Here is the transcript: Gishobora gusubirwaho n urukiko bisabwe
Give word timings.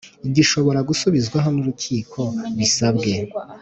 Gishobora 0.35 0.79
gusubirwaho 0.89 1.49
n 1.55 1.57
urukiko 1.61 2.21
bisabwe 2.57 3.11